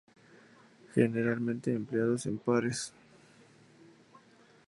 [0.95, 2.91] Generalmente empleados en pares.